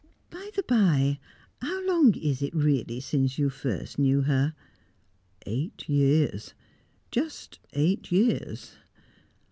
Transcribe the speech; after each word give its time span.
"By 0.31 0.49
the 0.55 0.63
bye, 0.63 1.19
how 1.61 1.85
long 1.85 2.15
is 2.15 2.41
it 2.41 2.55
really 2.55 2.99
since 2.99 3.37
you 3.37 3.51
first 3.51 3.99
knew 3.99 4.21
her?" 4.21 4.55
"Eight 5.45 5.87
years 5.87 6.55
just 7.11 7.59
eight 7.73 8.11
years." 8.11 8.77